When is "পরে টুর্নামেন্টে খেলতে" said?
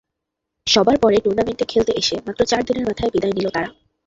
0.99-1.91